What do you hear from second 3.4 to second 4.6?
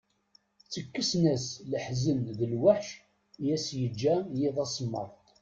i as-yeǧǧa yiḍ